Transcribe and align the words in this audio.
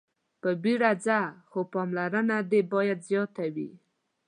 په 0.41 0.49
بيړه 0.63 0.91
ځه 1.05 1.19
خو 1.49 1.59
پاملرنه 1.73 2.37
دې 2.51 2.61
باید 2.73 2.99
زياته 3.09 3.45
وي. 3.55 3.71